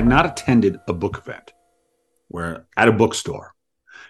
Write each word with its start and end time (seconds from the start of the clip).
had 0.00 0.08
not 0.08 0.24
attended 0.24 0.80
a 0.88 0.94
book 0.94 1.18
event 1.18 1.52
where 2.28 2.66
at 2.74 2.88
a 2.88 2.92
bookstore 2.92 3.54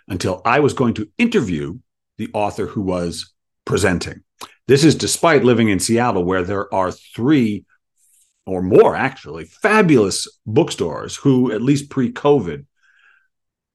until 0.06 0.40
I 0.44 0.60
was 0.60 0.72
going 0.72 0.94
to 0.94 1.10
interview 1.18 1.80
the 2.16 2.28
author 2.32 2.66
who 2.66 2.80
was 2.80 3.34
presenting. 3.64 4.22
This 4.68 4.84
is 4.84 4.94
despite 4.94 5.42
living 5.42 5.68
in 5.68 5.80
Seattle, 5.80 6.22
where 6.22 6.44
there 6.44 6.72
are 6.72 6.92
three 6.92 7.64
or 8.46 8.62
more 8.62 8.94
actually 8.94 9.46
fabulous 9.46 10.28
bookstores 10.46 11.16
who, 11.16 11.50
at 11.50 11.60
least 11.60 11.90
pre 11.90 12.12
COVID, 12.12 12.66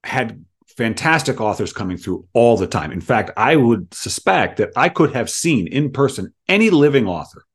had 0.05 0.45
fantastic 0.77 1.41
authors 1.41 1.73
coming 1.73 1.98
through 1.98 2.30
all 2.32 2.55
the 2.55 2.66
time. 2.66 2.94
In 2.94 3.02
fact, 3.02 3.32
I 3.36 3.58
would 3.58 3.94
suspect 3.94 4.55
that 4.59 4.70
I 4.77 4.88
could 4.88 5.13
have 5.13 5.30
seen 5.30 5.68
in 5.68 5.91
person 5.91 6.34
any 6.48 6.70
living 6.70 7.09
author 7.09 7.45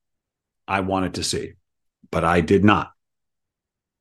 I 0.68 0.80
wanted 0.80 1.14
to 1.14 1.24
see, 1.24 1.54
but 2.10 2.24
I 2.24 2.42
did 2.42 2.62
not. 2.62 2.92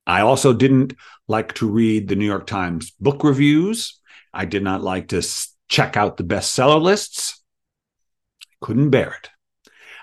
I 0.09 0.21
also 0.21 0.53
didn't 0.53 0.95
like 1.27 1.53
to 1.55 1.69
read 1.69 2.07
the 2.07 2.15
New 2.15 2.25
York 2.25 2.47
Times 2.47 2.89
book 2.99 3.23
reviews. 3.23 3.99
I 4.33 4.45
did 4.45 4.63
not 4.63 4.81
like 4.81 5.09
to 5.09 5.21
check 5.67 5.95
out 5.97 6.17
the 6.17 6.23
bestseller 6.23 6.81
lists. 6.81 7.43
Couldn't 8.59 8.89
bear 8.89 9.11
it. 9.21 9.29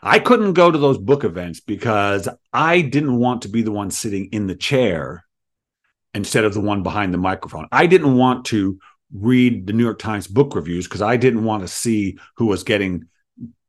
I 0.05 0.21
couldn't 0.21 0.53
go 0.53 0.71
to 0.71 0.79
those 0.79 0.97
book 0.97 1.25
events 1.25 1.59
because 1.59 2.29
I 2.53 2.83
didn't 2.83 3.19
want 3.19 3.43
to 3.43 3.49
be 3.49 3.63
the 3.63 3.73
one 3.73 3.91
sitting 3.91 4.27
in 4.27 4.47
the 4.47 4.55
chair 4.55 5.25
instead 6.15 6.45
of 6.45 6.55
the 6.55 6.61
one 6.61 6.85
behind 6.85 7.13
the 7.13 7.19
microphone. 7.19 7.67
I 7.73 7.87
didn't 7.87 8.17
want 8.17 8.45
to 8.47 8.79
read 9.13 9.67
the 9.67 9.73
New 9.73 9.83
York 9.83 9.99
Times 9.99 10.29
book 10.29 10.55
reviews 10.55 10.87
because 10.87 11.03
I 11.03 11.17
didn't 11.17 11.43
want 11.43 11.63
to 11.63 11.69
see 11.69 12.17
who 12.37 12.47
was 12.47 12.63
getting 12.63 13.09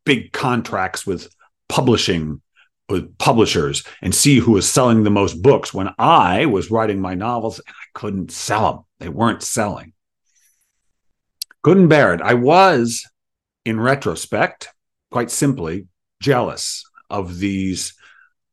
big 0.05 0.33
contracts 0.33 1.07
with 1.07 1.29
publishing 1.67 2.41
with 2.89 3.17
publishers 3.17 3.83
and 4.01 4.15
see 4.15 4.39
who 4.39 4.53
was 4.53 4.69
selling 4.69 5.03
the 5.03 5.09
most 5.09 5.41
books 5.41 5.73
when 5.73 5.89
I 5.97 6.45
was 6.45 6.71
writing 6.71 7.01
my 7.01 7.15
novels 7.15 7.59
and 7.59 7.69
I 7.69 7.85
couldn't 7.99 8.31
sell 8.31 8.71
them. 8.71 8.83
They 8.99 9.09
weren't 9.09 9.43
selling. 9.43 9.93
Couldn't 11.63 11.89
bear 11.89 12.13
it. 12.13 12.21
I 12.21 12.35
was, 12.35 13.05
in 13.65 13.79
retrospect, 13.79 14.69
quite 15.11 15.31
simply 15.31 15.87
jealous 16.21 16.83
of 17.09 17.39
these 17.39 17.93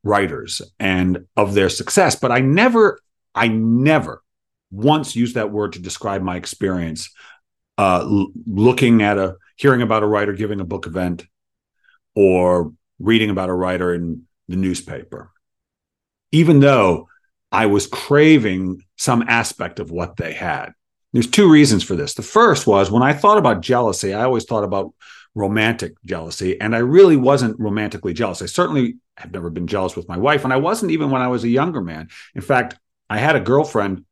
writers 0.03 0.61
and 0.79 1.27
of 1.37 1.55
their 1.55 1.69
success. 1.69 2.17
But 2.17 2.33
I 2.33 2.41
never, 2.41 2.99
I 3.35 3.49
never 3.49 4.23
once 4.71 5.15
used 5.15 5.37
that 5.37 5.53
word 5.53 5.75
to 5.75 5.79
describe 5.79 6.23
my 6.23 6.37
experience 6.37 7.11
uh, 7.79 8.05
looking 8.47 9.03
at 9.03 9.19
a, 9.19 9.37
hearing 9.57 9.83
about 9.83 10.03
a 10.03 10.07
writer 10.07 10.33
giving 10.33 10.61
a 10.61 10.65
book 10.65 10.87
event 10.87 11.25
or 12.15 12.73
reading 12.99 13.31
about 13.31 13.49
a 13.49 13.55
writer 13.55 13.95
in 13.95 14.23
the 14.49 14.57
newspaper, 14.57 15.31
even 16.33 16.61
though 16.61 17.09
I 17.51 17.67
was 17.67 17.87
craving 17.87 18.83
some 18.97 19.25
aspect 19.29 19.79
of 19.79 19.91
what 19.91 20.17
they 20.17 20.33
had. 20.33 20.73
There's 21.13 21.31
two 21.31 21.51
reasons 21.51 21.85
for 21.85 21.95
this. 21.95 22.15
The 22.15 22.23
first 22.23 22.67
was 22.67 22.91
when 22.91 23.03
I 23.03 23.13
thought 23.13 23.39
about 23.39 23.61
jealousy, 23.61 24.13
I 24.13 24.25
always 24.25 24.45
thought 24.45 24.65
about 24.65 24.93
romantic 25.35 25.95
jealousy, 26.05 26.61
and 26.61 26.75
I 26.75 26.79
really 26.79 27.17
wasn't 27.17 27.59
romantically 27.61 28.13
jealous. 28.13 28.43
I 28.43 28.47
certainly 28.47 28.97
have 29.17 29.33
never 29.33 29.51
been 29.51 29.67
jealous 29.67 29.97
with 29.97 30.09
my 30.09 30.17
wife, 30.17 30.45
and 30.45 30.53
I 30.53 30.57
wasn't 30.57 30.93
even 30.93 31.11
when 31.11 31.23
I 31.23 31.29
was 31.29 31.45
a 31.45 31.49
younger 31.49 31.81
man. 31.81 32.09
In 32.35 32.43
fact, 32.43 32.77
I 33.09 33.19
had 33.19 33.37
a 33.37 33.41
girlfriend 33.41 34.05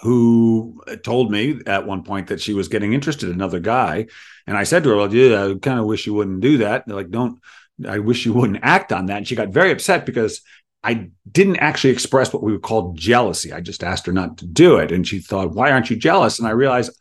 who 0.00 0.80
told 1.02 1.30
me 1.30 1.60
at 1.66 1.86
one 1.86 2.04
point 2.04 2.28
that 2.28 2.40
she 2.40 2.54
was 2.54 2.68
getting 2.68 2.92
interested 2.92 3.28
in 3.28 3.34
another 3.34 3.58
guy. 3.58 4.06
And 4.46 4.56
I 4.56 4.64
said 4.64 4.84
to 4.84 4.90
her, 4.90 4.96
Well, 4.96 5.12
yeah, 5.12 5.46
I 5.46 5.54
kind 5.58 5.80
of 5.80 5.86
wish 5.86 6.06
you 6.06 6.14
wouldn't 6.14 6.40
do 6.40 6.58
that. 6.58 6.86
Like, 6.86 7.10
don't, 7.10 7.40
I 7.86 7.98
wish 7.98 8.24
you 8.24 8.32
wouldn't 8.32 8.60
act 8.62 8.92
on 8.92 9.06
that. 9.06 9.18
And 9.18 9.28
she 9.28 9.36
got 9.36 9.48
very 9.48 9.70
upset 9.70 10.06
because 10.06 10.40
I 10.82 11.10
didn't 11.30 11.58
actually 11.58 11.92
express 11.92 12.32
what 12.32 12.42
we 12.42 12.52
would 12.52 12.62
call 12.62 12.92
jealousy. 12.94 13.52
I 13.52 13.60
just 13.60 13.84
asked 13.84 14.06
her 14.06 14.12
not 14.12 14.38
to 14.38 14.46
do 14.46 14.78
it. 14.78 14.92
And 14.92 15.06
she 15.06 15.18
thought, 15.18 15.52
Why 15.52 15.70
aren't 15.70 15.90
you 15.90 15.96
jealous? 15.96 16.38
And 16.38 16.48
I 16.48 16.52
realized, 16.52 16.92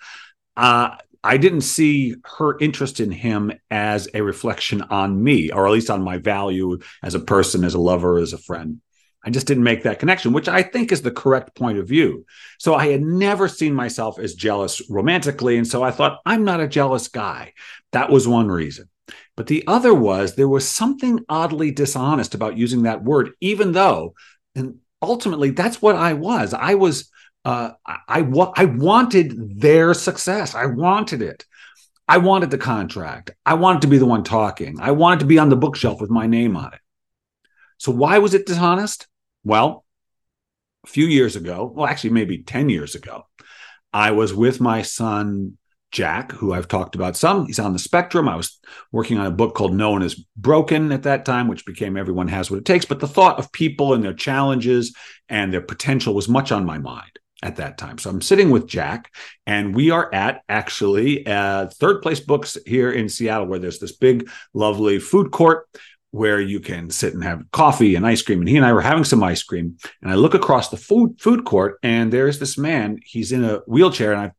uh, 0.55 0.95
I 1.23 1.37
didn't 1.37 1.61
see 1.61 2.15
her 2.37 2.57
interest 2.59 2.99
in 2.99 3.11
him 3.11 3.51
as 3.69 4.07
a 4.13 4.21
reflection 4.21 4.81
on 4.83 5.21
me, 5.21 5.51
or 5.51 5.67
at 5.67 5.73
least 5.73 5.89
on 5.89 6.01
my 6.01 6.17
value 6.17 6.79
as 7.03 7.15
a 7.15 7.19
person, 7.19 7.63
as 7.63 7.73
a 7.73 7.79
lover, 7.79 8.17
as 8.17 8.33
a 8.33 8.37
friend. 8.37 8.81
I 9.25 9.29
just 9.29 9.45
didn't 9.45 9.63
make 9.63 9.83
that 9.83 9.99
connection, 9.99 10.31
which 10.31 10.47
I 10.47 10.63
think 10.63 10.91
is 10.91 11.01
the 11.01 11.11
correct 11.11 11.53
point 11.53 11.79
of 11.79 11.87
view. 11.87 12.25
So 12.59 12.75
I 12.75 12.87
had 12.87 13.01
never 13.01 13.49
seen 13.49 13.73
myself 13.73 14.19
as 14.19 14.35
jealous 14.35 14.81
romantically. 14.89 15.57
And 15.57 15.67
so 15.67 15.83
I 15.83 15.91
thought, 15.91 16.19
I'm 16.25 16.45
not 16.45 16.61
a 16.61 16.67
jealous 16.67 17.09
guy. 17.09 17.53
That 17.91 18.09
was 18.09 18.27
one 18.27 18.47
reason. 18.47 18.87
But 19.37 19.47
the 19.47 19.63
other 19.67 19.93
was 19.93 20.35
there 20.35 20.49
was 20.49 20.67
something 20.67 21.23
oddly 21.29 21.71
dishonest 21.71 22.35
about 22.35 22.57
using 22.57 22.83
that 22.83 23.03
word, 23.03 23.31
even 23.39 23.71
though, 23.71 24.15
and 24.55 24.79
ultimately, 25.01 25.51
that's 25.51 25.81
what 25.81 25.95
I 25.95 26.13
was. 26.13 26.53
I 26.53 26.73
was, 26.73 27.09
uh, 27.45 27.71
I, 27.85 27.97
I, 28.07 28.51
I 28.55 28.65
wanted 28.65 29.61
their 29.61 29.93
success. 29.93 30.55
I 30.55 30.65
wanted 30.65 31.21
it. 31.21 31.45
I 32.07 32.17
wanted 32.17 32.51
the 32.51 32.57
contract. 32.57 33.31
I 33.45 33.53
wanted 33.53 33.83
to 33.83 33.87
be 33.87 33.99
the 33.99 34.05
one 34.05 34.23
talking. 34.23 34.79
I 34.81 34.91
wanted 34.91 35.19
to 35.19 35.25
be 35.25 35.39
on 35.39 35.49
the 35.49 35.55
bookshelf 35.55 36.01
with 36.01 36.09
my 36.09 36.25
name 36.25 36.57
on 36.57 36.73
it. 36.73 36.79
So 37.77 37.91
why 37.91 38.17
was 38.17 38.33
it 38.33 38.47
dishonest? 38.47 39.07
Well, 39.43 39.85
a 40.85 40.87
few 40.87 41.05
years 41.05 41.35
ago, 41.35 41.71
well, 41.73 41.85
actually, 41.85 42.11
maybe 42.11 42.43
10 42.43 42.69
years 42.69 42.95
ago, 42.95 43.27
I 43.93 44.11
was 44.11 44.33
with 44.33 44.59
my 44.59 44.81
son, 44.81 45.57
Jack, 45.91 46.31
who 46.33 46.53
I've 46.53 46.67
talked 46.67 46.95
about 46.95 47.15
some. 47.15 47.45
He's 47.45 47.59
on 47.59 47.73
the 47.73 47.79
spectrum. 47.79 48.27
I 48.27 48.35
was 48.35 48.59
working 48.91 49.17
on 49.17 49.25
a 49.25 49.31
book 49.31 49.55
called 49.55 49.73
No 49.73 49.91
One 49.91 50.03
is 50.03 50.15
Broken 50.35 50.91
at 50.91 51.03
that 51.03 51.25
time, 51.25 51.47
which 51.47 51.65
became 51.65 51.95
Everyone 51.95 52.27
Has 52.27 52.51
What 52.51 52.59
It 52.59 52.65
Takes. 52.65 52.85
But 52.85 52.99
the 52.99 53.07
thought 53.07 53.39
of 53.39 53.51
people 53.51 53.93
and 53.93 54.03
their 54.03 54.13
challenges 54.13 54.95
and 55.29 55.53
their 55.53 55.61
potential 55.61 56.13
was 56.13 56.27
much 56.27 56.51
on 56.51 56.65
my 56.65 56.77
mind 56.77 57.19
at 57.41 57.55
that 57.57 57.77
time. 57.77 57.97
So 57.99 58.09
I'm 58.09 58.21
sitting 58.21 58.49
with 58.49 58.67
Jack, 58.67 59.13
and 59.45 59.75
we 59.75 59.91
are 59.91 60.13
at 60.13 60.41
actually 60.49 61.25
uh, 61.25 61.67
Third 61.67 62.01
Place 62.01 62.19
Books 62.19 62.57
here 62.65 62.91
in 62.91 63.07
Seattle, 63.07 63.47
where 63.47 63.59
there's 63.59 63.79
this 63.79 63.95
big, 63.95 64.29
lovely 64.53 64.99
food 64.99 65.31
court 65.31 65.67
where 66.11 66.39
you 66.39 66.59
can 66.59 66.89
sit 66.89 67.13
and 67.13 67.23
have 67.23 67.43
coffee 67.51 67.95
and 67.95 68.05
ice 68.05 68.21
cream. 68.21 68.39
And 68.39 68.49
he 68.49 68.57
and 68.57 68.65
I 68.65 68.73
were 68.73 68.81
having 68.81 69.03
some 69.03 69.23
ice 69.23 69.43
cream. 69.43 69.77
And 70.01 70.09
I 70.09 70.15
look 70.15 70.33
across 70.33 70.69
the 70.69 70.77
food 70.77 71.21
food 71.21 71.45
court, 71.45 71.77
and 71.81 72.11
there's 72.11 72.39
this 72.39 72.57
man. 72.57 72.99
He's 73.03 73.31
in 73.31 73.43
a 73.43 73.61
wheelchair, 73.67 74.11
and 74.11 74.21
I 74.21 74.31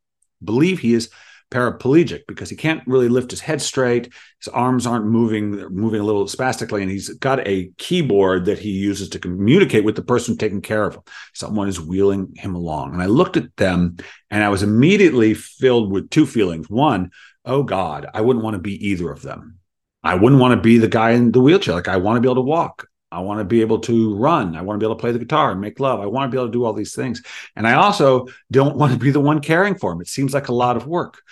believe 0.43 0.81
he 0.81 0.95
is 0.95 1.11
paraplegic 1.51 2.23
because 2.27 2.51
he 2.51 2.57
can't 2.57 2.83
really 2.87 3.09
lift 3.09 3.31
his 3.31 3.41
head 3.41 3.63
straight. 3.63 4.13
His 4.41 4.49
arms 4.49 4.87
aren't 4.87 5.07
moving; 5.07 5.57
they're 5.57 5.71
moving 5.71 6.01
a 6.01 6.05
little 6.05 6.27
spastically, 6.29 6.83
and 6.83 6.91
he's 6.91 7.09
got 7.09 7.47
a 7.47 7.71
keyboard 7.79 8.45
that 8.47 8.59
he 8.59 8.71
uses 8.71 9.09
to 9.11 9.19
communicate 9.19 9.85
with 9.85 9.97
the 9.97 10.03
person 10.03 10.37
taking 10.37 10.63
care 10.63 10.85
of 10.85 10.95
him. 10.97 11.03
Someone 11.35 11.69
is 11.69 11.81
wheeling 11.81 12.35
him 12.37 12.55
along, 12.55 12.93
and 12.93 13.03
I 13.03 13.07
looked 13.07 13.37
at 13.37 13.57
them, 13.57 13.97
and 14.31 14.45
I 14.45 14.49
was 14.49 14.63
immediately 14.63 15.35
filled 15.35 15.91
with 15.91 16.11
two 16.11 16.27
feelings. 16.27 16.69
One, 16.69 17.11
oh 17.45 17.63
God, 17.63 18.07
I 18.13 18.21
wouldn't 18.21 18.45
want 18.45 18.55
to 18.55 18.63
be 18.63 18.89
either 18.89 19.11
of 19.11 19.23
them 19.23 19.59
I 20.03 20.15
wouldn't 20.15 20.41
want 20.41 20.53
to 20.53 20.61
be 20.61 20.79
the 20.79 20.89
guy 20.89 21.11
in 21.11 21.33
the 21.33 21.41
wheelchair. 21.41 21.75
Like 21.75 21.89
I 21.89 21.97
want 21.97 22.17
to 22.17 22.21
be 22.21 22.29
able 22.29 22.37
to 22.37 22.41
walk. 22.43 22.88
I 23.11 23.21
want 23.21 23.41
to 23.41 23.45
be 23.45 23.63
able 23.63 23.79
to 23.81 24.15
run. 24.17 24.55
I 24.55 24.63
want 24.63 24.79
to 24.79 24.85
be 24.85 24.87
able 24.87 24.97
to 24.97 25.01
play 25.01 25.13
the 25.13 25.19
guitar 25.19 25.51
and 25.51 25.61
make 25.61 25.81
love. 25.81 26.01
I 26.01 26.07
want 26.07 26.31
to 26.31 26.35
be 26.35 26.39
able 26.39 26.49
to 26.49 26.53
do 26.53 26.65
all 26.65 26.75
these 26.75 26.95
things. 26.95 27.23
And 27.57 27.67
I 27.67 27.75
also 27.75 28.27
don't 28.51 28.77
want 28.77 28.93
to 28.93 28.99
be 28.99 29.11
the 29.11 29.21
one 29.21 29.41
caring 29.41 29.77
for 29.77 29.93
him. 29.93 30.01
It 30.01 30.09
seems 30.09 30.35
like 30.35 30.49
a 30.49 30.55
lot 30.55 30.77
of 30.77 30.87
work. 30.87 31.23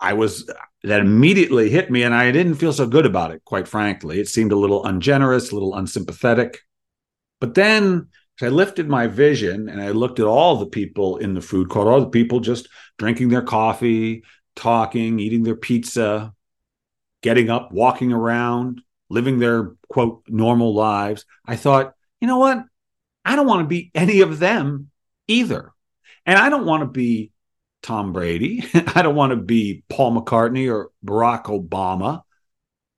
I 0.00 0.14
was 0.14 0.48
that 0.84 1.00
immediately 1.00 1.70
hit 1.70 1.90
me 1.90 2.04
and 2.04 2.14
I 2.14 2.30
didn't 2.30 2.54
feel 2.54 2.72
so 2.72 2.86
good 2.86 3.06
about 3.06 3.32
it, 3.32 3.44
quite 3.44 3.66
frankly. 3.66 4.20
It 4.20 4.28
seemed 4.28 4.52
a 4.52 4.56
little 4.56 4.84
ungenerous, 4.84 5.50
a 5.50 5.54
little 5.54 5.74
unsympathetic. 5.74 6.60
But 7.40 7.54
then 7.54 8.08
I 8.40 8.48
lifted 8.48 8.88
my 8.88 9.08
vision 9.08 9.68
and 9.68 9.80
I 9.80 9.90
looked 9.90 10.20
at 10.20 10.26
all 10.26 10.56
the 10.56 10.66
people 10.66 11.16
in 11.16 11.34
the 11.34 11.40
food 11.40 11.68
court, 11.68 11.88
all 11.88 12.00
the 12.00 12.10
people 12.10 12.40
just 12.40 12.68
drinking 12.96 13.28
their 13.28 13.42
coffee, 13.42 14.22
talking, 14.54 15.18
eating 15.18 15.42
their 15.42 15.56
pizza, 15.56 16.32
getting 17.22 17.50
up, 17.50 17.72
walking 17.72 18.12
around, 18.12 18.80
living 19.10 19.38
their 19.38 19.72
quote 19.88 20.22
normal 20.28 20.74
lives. 20.74 21.24
I 21.46 21.56
thought, 21.56 21.94
you 22.20 22.28
know 22.28 22.38
what? 22.38 22.64
I 23.24 23.36
don't 23.36 23.46
want 23.46 23.62
to 23.62 23.68
be 23.68 23.90
any 23.94 24.20
of 24.20 24.38
them 24.38 24.90
either. 25.26 25.72
And 26.26 26.38
I 26.38 26.48
don't 26.48 26.66
want 26.66 26.82
to 26.82 26.86
be 26.86 27.32
Tom 27.82 28.12
Brady. 28.12 28.64
I 28.94 29.02
don't 29.02 29.14
want 29.14 29.30
to 29.30 29.36
be 29.36 29.82
Paul 29.88 30.20
McCartney 30.20 30.72
or 30.72 30.90
Barack 31.04 31.44
Obama. 31.44 32.22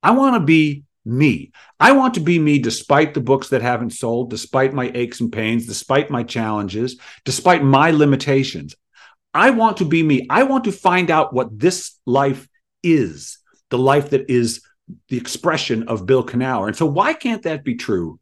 I 0.03 0.13
want 0.13 0.37
to 0.37 0.41
be 0.41 0.85
me. 1.05 1.53
I 1.79 1.93
want 1.93 2.15
to 2.15 2.21
be 2.21 2.39
me 2.39 2.59
despite 2.59 3.15
the 3.15 3.21
books 3.21 3.49
that 3.49 3.63
haven't 3.63 3.91
sold, 3.91 4.31
despite 4.31 4.73
my 4.73 4.91
aches 4.95 5.21
and 5.21 5.33
pains, 5.33 5.67
despite 5.67 6.11
my 6.11 6.23
challenges, 6.23 6.99
despite 7.25 7.63
my 7.63 7.91
limitations. 7.91 8.75
I 9.33 9.51
want 9.51 9.79
to 9.79 9.85
be 9.85 10.03
me. 10.03 10.27
I 10.29 10.43
want 10.43 10.65
to 10.65 10.73
find 10.73 11.11
out 11.11 11.33
what 11.33 11.59
this 11.59 11.99
life 12.05 12.49
is 12.83 13.39
the 13.71 13.79
life 13.79 14.11
that 14.11 14.29
is 14.29 14.63
the 15.09 15.17
expression 15.17 15.89
of 15.89 16.07
Bill 16.07 16.25
Kenower. 16.25 16.67
And 16.67 16.77
so, 16.77 16.87
why 16.87 17.13
can't 17.13 17.43
that 17.43 17.65
be 17.65 17.75
true 17.75 18.19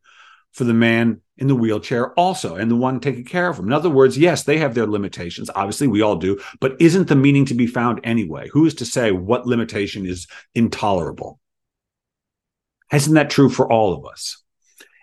for 0.53 0.65
the 0.65 0.75
man 0.75 1.21
in 1.37 1.47
the 1.47 1.55
wheelchair 1.55 2.13
also 2.15 2.57
and 2.57 2.71
the 2.71 2.77
one 2.77 3.01
taking 3.01 3.25
care 3.25 3.49
of 3.49 3.59
him? 3.59 3.67
In 3.67 3.73
other 3.73 3.91
words, 3.91 4.19
yes, 4.19 4.45
they 4.45 4.59
have 4.59 4.75
their 4.75 4.87
limitations. 4.87 5.51
Obviously, 5.55 5.87
we 5.87 6.03
all 6.03 6.17
do, 6.17 6.41
but 6.61 6.81
isn't 6.81 7.09
the 7.09 7.17
meaning 7.17 7.45
to 7.47 7.55
be 7.55 7.67
found 7.67 8.01
anyway? 8.05 8.49
Who 8.53 8.67
is 8.67 8.75
to 8.77 8.85
say 8.85 9.13
what 9.13 9.47
limitation 9.47 10.07
is 10.07 10.27
intolerable? 10.55 11.41
Isn't 12.93 13.15
that 13.15 13.31
true 13.31 13.51
for 13.51 13.71
all 13.71 13.93
of 13.93 14.07
us? 14.07 14.43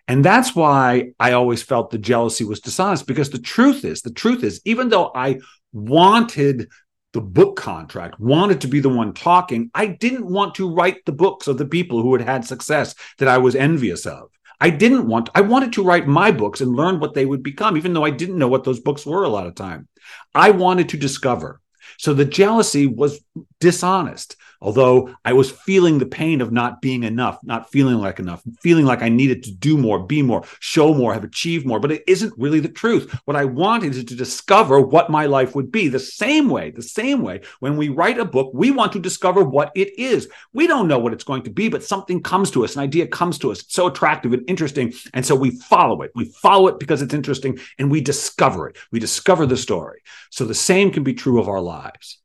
And 0.07 0.23
that's 0.23 0.55
why 0.55 1.11
I 1.19 1.31
always 1.31 1.63
felt 1.63 1.89
the 1.89 1.97
jealousy 1.97 2.43
was 2.43 2.59
dishonest 2.59 3.07
because 3.07 3.31
the 3.31 3.39
truth 3.39 3.83
is, 3.83 4.01
the 4.01 4.11
truth 4.11 4.43
is, 4.43 4.61
even 4.65 4.89
though 4.89 5.11
I 5.15 5.39
wanted 5.73 6.69
the 7.15 7.21
book 7.21 7.55
contract, 7.55 8.19
wanted 8.19 8.59
to 8.59 8.67
be 8.67 8.81
the 8.81 8.89
one 8.89 9.13
talking, 9.13 9.71
I 9.73 9.87
didn't 9.87 10.27
want 10.27 10.53
to 10.55 10.69
write 10.69 11.05
the 11.05 11.13
books 11.13 11.47
of 11.47 11.57
the 11.57 11.65
people 11.65 12.01
who 12.01 12.13
had 12.13 12.27
had 12.27 12.43
success 12.43 12.93
that 13.19 13.29
I 13.29 13.37
was 13.37 13.55
envious 13.55 14.05
of. 14.05 14.29
I 14.59 14.69
didn't 14.69 15.07
want, 15.07 15.29
I 15.33 15.39
wanted 15.39 15.71
to 15.73 15.83
write 15.83 16.07
my 16.07 16.31
books 16.31 16.59
and 16.59 16.75
learn 16.75 16.99
what 16.99 17.13
they 17.13 17.25
would 17.25 17.41
become, 17.41 17.77
even 17.77 17.93
though 17.93 18.03
I 18.03 18.09
didn't 18.09 18.37
know 18.37 18.49
what 18.49 18.65
those 18.65 18.81
books 18.81 19.05
were 19.05 19.23
a 19.23 19.29
lot 19.29 19.47
of 19.47 19.55
time. 19.55 19.87
I 20.33 20.51
wanted 20.51 20.89
to 20.89 20.97
discover. 20.97 21.61
So 21.97 22.13
the 22.13 22.25
jealousy 22.25 22.85
was 22.85 23.21
dishonest. 23.59 24.35
Although 24.61 25.13
I 25.23 25.33
was 25.33 25.51
feeling 25.51 25.99
the 25.99 26.05
pain 26.05 26.41
of 26.41 26.51
not 26.51 26.81
being 26.81 27.03
enough, 27.03 27.37
not 27.43 27.71
feeling 27.71 27.97
like 27.97 28.19
enough, 28.19 28.41
feeling 28.61 28.85
like 28.85 29.01
I 29.01 29.09
needed 29.09 29.43
to 29.43 29.51
do 29.51 29.77
more, 29.77 29.99
be 29.99 30.21
more, 30.21 30.43
show 30.59 30.93
more, 30.93 31.13
have 31.13 31.23
achieved 31.23 31.65
more. 31.65 31.79
But 31.79 31.91
it 31.91 32.03
isn't 32.07 32.33
really 32.37 32.59
the 32.59 32.69
truth. 32.69 33.11
What 33.25 33.37
I 33.37 33.45
wanted 33.45 33.95
is 33.95 34.05
to 34.05 34.15
discover 34.15 34.79
what 34.81 35.09
my 35.09 35.25
life 35.25 35.55
would 35.55 35.71
be 35.71 35.87
the 35.87 35.99
same 35.99 36.49
way, 36.49 36.71
the 36.71 36.81
same 36.81 37.21
way. 37.21 37.41
When 37.59 37.77
we 37.77 37.89
write 37.89 38.17
a 38.17 38.25
book, 38.25 38.51
we 38.53 38.71
want 38.71 38.93
to 38.93 38.99
discover 38.99 39.43
what 39.43 39.71
it 39.75 39.97
is. 39.99 40.29
We 40.53 40.67
don't 40.67 40.87
know 40.87 40.99
what 40.99 41.13
it's 41.13 41.23
going 41.23 41.43
to 41.43 41.51
be, 41.51 41.69
but 41.69 41.83
something 41.83 42.23
comes 42.23 42.49
to 42.51 42.63
us, 42.63 42.75
an 42.75 42.81
idea 42.81 43.07
comes 43.07 43.37
to 43.39 43.51
us. 43.51 43.61
It's 43.61 43.73
so 43.73 43.87
attractive 43.87 44.33
and 44.33 44.49
interesting. 44.49 44.93
And 45.13 45.25
so 45.25 45.35
we 45.35 45.51
follow 45.51 46.01
it. 46.01 46.11
We 46.15 46.25
follow 46.25 46.67
it 46.67 46.79
because 46.79 47.01
it's 47.01 47.13
interesting 47.13 47.59
and 47.77 47.91
we 47.91 48.01
discover 48.01 48.69
it. 48.69 48.77
We 48.91 48.99
discover 48.99 49.45
the 49.45 49.57
story. 49.57 50.01
So 50.31 50.45
the 50.45 50.53
same 50.53 50.91
can 50.91 51.03
be 51.03 51.13
true 51.13 51.39
of 51.39 51.49
our 51.49 51.61
lives. 51.61 52.19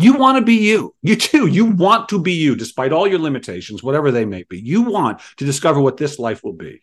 You 0.00 0.14
want 0.14 0.38
to 0.38 0.44
be 0.44 0.54
you. 0.54 0.94
You 1.02 1.16
too. 1.16 1.48
You 1.48 1.64
want 1.64 2.08
to 2.10 2.20
be 2.20 2.32
you 2.32 2.54
despite 2.54 2.92
all 2.92 3.08
your 3.08 3.18
limitations, 3.18 3.82
whatever 3.82 4.12
they 4.12 4.24
may 4.24 4.44
be. 4.44 4.60
You 4.60 4.82
want 4.82 5.20
to 5.38 5.44
discover 5.44 5.80
what 5.80 5.96
this 5.96 6.20
life 6.20 6.44
will 6.44 6.52
be. 6.52 6.82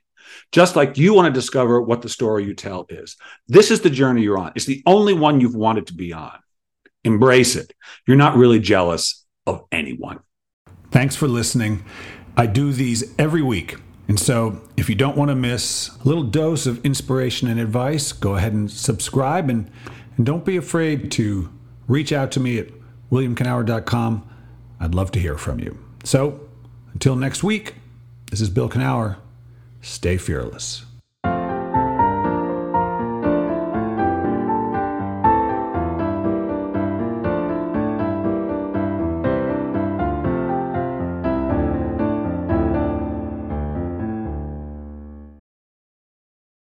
Just 0.51 0.75
like 0.75 0.97
you 0.97 1.13
want 1.13 1.33
to 1.33 1.39
discover 1.39 1.81
what 1.81 2.01
the 2.01 2.09
story 2.09 2.43
you 2.43 2.53
tell 2.53 2.85
is. 2.89 3.15
This 3.47 3.71
is 3.71 3.79
the 3.79 3.89
journey 3.89 4.21
you're 4.21 4.37
on. 4.37 4.51
It's 4.55 4.65
the 4.65 4.83
only 4.85 5.13
one 5.13 5.39
you've 5.39 5.55
wanted 5.55 5.87
to 5.87 5.93
be 5.93 6.11
on. 6.11 6.37
Embrace 7.05 7.55
it. 7.55 7.71
You're 8.05 8.17
not 8.17 8.35
really 8.35 8.59
jealous 8.59 9.25
of 9.47 9.63
anyone. 9.71 10.19
Thanks 10.91 11.15
for 11.15 11.29
listening. 11.29 11.85
I 12.35 12.47
do 12.47 12.73
these 12.73 13.15
every 13.17 13.41
week. 13.41 13.77
And 14.09 14.19
so, 14.19 14.61
if 14.75 14.89
you 14.89 14.95
don't 14.95 15.15
want 15.15 15.29
to 15.29 15.35
miss 15.35 15.89
a 16.03 16.07
little 16.07 16.23
dose 16.23 16.67
of 16.67 16.85
inspiration 16.85 17.47
and 17.47 17.61
advice, 17.61 18.11
go 18.11 18.35
ahead 18.35 18.51
and 18.53 18.69
subscribe 18.69 19.49
and, 19.49 19.71
and 20.17 20.25
don't 20.25 20.43
be 20.43 20.57
afraid 20.57 21.11
to 21.13 21.49
reach 21.87 22.11
out 22.11 22.31
to 22.31 22.39
me 22.39 22.59
at 22.59 22.67
williamkenower.com. 23.11 24.29
I'd 24.79 24.95
love 24.95 25.11
to 25.11 25.19
hear 25.19 25.37
from 25.37 25.59
you. 25.59 25.77
So, 26.03 26.39
until 26.93 27.15
next 27.15 27.43
week, 27.43 27.75
this 28.29 28.41
is 28.41 28.49
Bill 28.49 28.69
Kenower. 28.69 29.17
Stay 29.81 30.17
fearless. 30.17 30.85